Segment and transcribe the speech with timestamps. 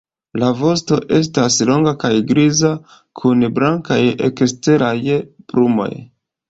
[0.43, 2.73] La vosto estas longa kaj griza
[3.23, 4.01] kun blankaj
[4.33, 4.99] eksteraj
[5.53, 5.93] plumoj.